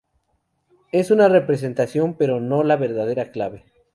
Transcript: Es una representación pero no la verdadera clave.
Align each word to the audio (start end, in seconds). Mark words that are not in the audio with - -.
Es 0.91 1.11
una 1.11 1.29
representación 1.29 2.15
pero 2.17 2.39
no 2.39 2.63
la 2.63 2.75
verdadera 2.75 3.29
clave. 3.29 3.65